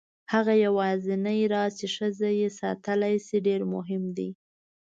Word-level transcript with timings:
هغه 0.33 0.53
یوازینی 0.65 1.41
راز 1.53 1.71
چې 1.79 1.87
ښځه 1.95 2.29
یې 2.39 2.47
ساتلی 2.59 3.15
شي 3.25 3.37
ډېر 3.47 3.61
مهم 3.73 4.03
دی. 4.17 4.29